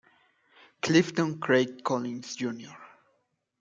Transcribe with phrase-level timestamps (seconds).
[0.81, 2.73] Clifton Craig Collins, Jr.